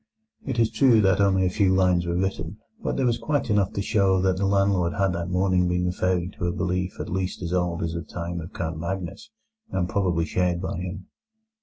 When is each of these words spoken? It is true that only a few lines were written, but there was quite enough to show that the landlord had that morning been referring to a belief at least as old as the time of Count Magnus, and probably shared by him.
It 0.43 0.57
is 0.57 0.71
true 0.71 0.99
that 1.01 1.21
only 1.21 1.45
a 1.45 1.49
few 1.51 1.75
lines 1.75 2.07
were 2.07 2.15
written, 2.15 2.57
but 2.81 2.97
there 2.97 3.05
was 3.05 3.19
quite 3.19 3.51
enough 3.51 3.71
to 3.73 3.83
show 3.83 4.19
that 4.23 4.37
the 4.37 4.47
landlord 4.47 4.93
had 4.93 5.13
that 5.13 5.29
morning 5.29 5.67
been 5.69 5.85
referring 5.85 6.31
to 6.39 6.47
a 6.47 6.51
belief 6.51 6.99
at 6.99 7.07
least 7.07 7.43
as 7.43 7.53
old 7.53 7.83
as 7.83 7.93
the 7.93 8.01
time 8.01 8.39
of 8.41 8.51
Count 8.51 8.79
Magnus, 8.79 9.29
and 9.69 9.87
probably 9.87 10.25
shared 10.25 10.59
by 10.59 10.77
him. 10.79 11.05